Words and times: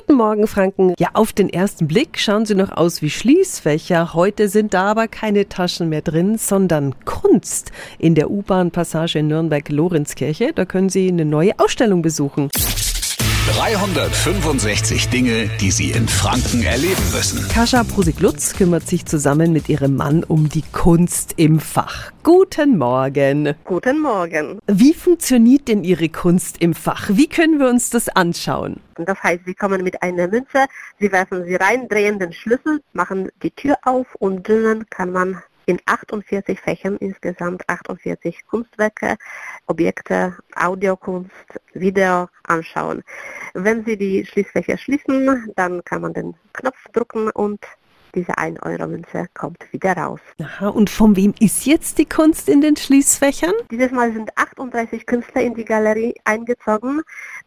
Guten 0.00 0.16
Morgen, 0.16 0.46
Franken. 0.46 0.94
Ja, 0.98 1.10
auf 1.12 1.34
den 1.34 1.50
ersten 1.50 1.86
Blick 1.86 2.18
schauen 2.18 2.46
sie 2.46 2.54
noch 2.54 2.72
aus 2.72 3.02
wie 3.02 3.10
Schließfächer. 3.10 4.14
Heute 4.14 4.48
sind 4.48 4.72
da 4.72 4.92
aber 4.92 5.08
keine 5.08 5.50
Taschen 5.50 5.90
mehr 5.90 6.00
drin, 6.00 6.38
sondern 6.38 6.94
Kunst. 7.04 7.70
In 7.98 8.14
der 8.14 8.30
U-Bahn-Passage 8.30 9.18
in 9.18 9.28
Nürnberg-Lorenzkirche, 9.28 10.52
da 10.54 10.64
können 10.64 10.88
Sie 10.88 11.08
eine 11.08 11.26
neue 11.26 11.52
Ausstellung 11.58 12.00
besuchen. 12.00 12.48
365 13.48 15.08
Dinge, 15.08 15.48
die 15.60 15.70
Sie 15.70 15.92
in 15.92 16.06
Franken 16.08 16.62
erleben 16.62 17.02
müssen. 17.12 17.48
Kascha 17.48 17.84
Prusik-Lutz 17.84 18.52
kümmert 18.54 18.86
sich 18.86 19.06
zusammen 19.06 19.52
mit 19.52 19.70
ihrem 19.70 19.96
Mann 19.96 20.24
um 20.24 20.50
die 20.50 20.62
Kunst 20.72 21.32
im 21.36 21.58
Fach. 21.58 22.12
Guten 22.22 22.76
Morgen. 22.76 23.54
Guten 23.64 24.00
Morgen. 24.00 24.58
Wie 24.66 24.92
funktioniert 24.92 25.68
denn 25.68 25.84
Ihre 25.84 26.10
Kunst 26.10 26.60
im 26.60 26.74
Fach? 26.74 27.08
Wie 27.14 27.28
können 27.28 27.58
wir 27.58 27.68
uns 27.68 27.88
das 27.88 28.10
anschauen? 28.10 28.76
Das 28.96 29.20
heißt, 29.22 29.40
Sie 29.46 29.54
kommen 29.54 29.82
mit 29.82 30.02
einer 30.02 30.28
Münze, 30.28 30.66
Sie 30.98 31.10
werfen 31.10 31.44
sie 31.46 31.56
rein, 31.56 31.88
drehen 31.88 32.18
den 32.18 32.34
Schlüssel, 32.34 32.82
machen 32.92 33.30
die 33.42 33.50
Tür 33.52 33.78
auf 33.84 34.06
und 34.18 34.46
drinnen 34.46 34.84
kann 34.90 35.12
man 35.12 35.42
in 35.66 35.80
48 35.86 36.60
Fächern 36.60 36.96
insgesamt 36.96 37.68
48 37.68 38.46
Kunstwerke, 38.46 39.16
Objekte, 39.66 40.36
Audiokunst, 40.54 41.30
Video 41.74 42.28
anschauen. 42.44 43.02
Wenn 43.54 43.84
Sie 43.84 43.96
die 43.96 44.24
Schließfächer 44.24 44.78
schließen, 44.78 45.52
dann 45.56 45.84
kann 45.84 46.02
man 46.02 46.14
den 46.14 46.34
Knopf 46.52 46.84
drücken 46.92 47.30
und 47.30 47.60
diese 48.14 48.32
1-Euro-Münze 48.32 49.26
kommt 49.34 49.72
wieder 49.72 49.96
raus. 49.96 50.20
Aha, 50.42 50.68
und 50.68 50.90
von 50.90 51.14
wem 51.14 51.32
ist 51.38 51.64
jetzt 51.66 51.98
die 51.98 52.06
Kunst 52.06 52.48
in 52.48 52.60
den 52.60 52.76
Schließfächern? 52.76 53.52
Dieses 53.70 53.92
Mal 53.92 54.12
sind 54.12 54.36
38 54.36 55.06
Künstler 55.06 55.42
in 55.42 55.54
die 55.54 55.64
Galerie 55.64 56.14
eingezogen. 56.24 57.02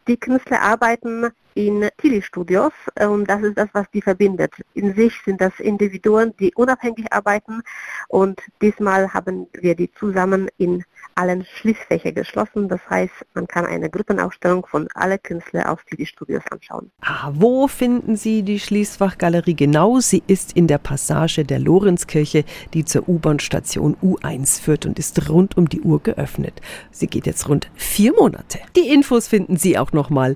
Die 0.08 0.18
Künstler 0.18 0.62
arbeiten 0.62 1.32
in 1.56 1.90
Tilly-Studios 1.98 2.74
und 3.00 3.30
das 3.30 3.42
ist 3.44 3.58
das, 3.58 3.70
was 3.74 3.90
die 3.92 4.02
verbindet. 4.02 4.54
In 4.74 4.94
sich 4.96 5.14
sind 5.26 5.42
das 5.42 5.60
Individuen, 5.60 6.34
die 6.40 6.54
unabhängig 6.56 7.12
arbeiten 7.12 7.62
und 8.08 8.40
diesmal 8.62 9.14
haben 9.14 9.48
wir 9.54 9.76
die 9.76 9.92
zusammen 9.92 10.50
in 10.58 10.84
allen 11.16 11.46
Schließfächer 11.46 12.12
geschlossen. 12.12 12.68
Das 12.68 12.82
heißt, 12.90 13.14
man 13.34 13.48
kann 13.48 13.66
eine 13.66 13.90
Gruppenausstellung 13.90 14.66
von 14.66 14.88
alle 14.94 15.20
Künstler 15.20 15.72
aus 15.72 15.80
Tilly 15.90 16.06
Studios 16.06 16.44
anschauen. 16.50 16.92
Ah, 17.02 17.32
wo 17.34 17.68
finden 17.68 18.16
Sie 18.16 18.44
die 18.44 18.60
Schließfachgalerie 18.60 19.56
genau? 19.56 20.00
Sie 20.00 20.24
ist 20.28 20.54
in 20.54 20.68
der 20.68 20.78
Passage 20.78 21.46
der 21.46 21.60
Lorenzkirche, 21.60 22.46
die 22.74 22.86
zur 22.86 23.08
U-Bahn-Station 23.08 23.98
U1 24.02 24.62
führt 24.62 24.86
und 24.86 25.00
ist 25.00 25.30
rund 25.30 25.58
um 25.58 25.70
die 25.70 25.82
Uhr 25.82 26.02
geöffnet. 26.02 26.62
Sie 26.92 27.08
geht 27.08 27.26
jetzt 27.26 27.48
rund 27.48 27.70
vier 27.76 28.14
Monate. 28.14 28.60
Die 28.76 28.90
Infos 28.90 29.28
finden 29.28 29.58
Sie 29.58 29.78
auch 29.78 29.92
nochmal 29.92 30.36